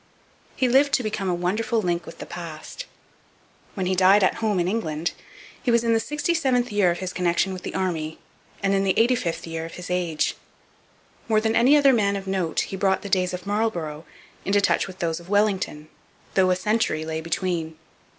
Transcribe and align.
He 0.55 0.67
lived 0.67 0.93
to 0.93 1.03
become 1.03 1.29
a 1.29 1.35
wonderful 1.35 1.79
link 1.79 2.07
with 2.07 2.17
the 2.17 2.25
past. 2.25 2.87
When 3.75 3.85
he 3.85 3.93
died 3.93 4.23
at 4.23 4.37
home 4.41 4.59
in 4.59 4.67
England 4.67 5.11
he 5.61 5.69
was 5.69 5.83
in 5.83 5.93
the 5.93 5.99
sixty 5.99 6.33
seventh 6.33 6.71
year 6.71 6.89
of 6.89 6.97
his 6.97 7.13
connection 7.13 7.53
with 7.53 7.61
the 7.61 7.75
Army 7.75 8.17
and 8.63 8.73
in 8.73 8.83
the 8.83 8.95
eighty 8.97 9.13
fifth 9.13 9.45
of 9.45 9.73
his 9.75 9.91
age. 9.91 10.35
More 11.27 11.39
than 11.39 11.55
any 11.55 11.77
other 11.77 11.93
man 11.93 12.15
of 12.15 12.25
note 12.25 12.61
he 12.61 12.75
brought 12.75 13.03
the 13.03 13.09
days 13.09 13.31
of 13.31 13.45
Marlborough 13.45 14.03
into 14.43 14.59
touch 14.59 14.87
with 14.87 14.97
those 14.97 15.19
of 15.19 15.29
Wellington, 15.29 15.87
though 16.33 16.49
a 16.49 16.55
century 16.55 17.05
lay 17.05 17.21
between. 17.21 17.77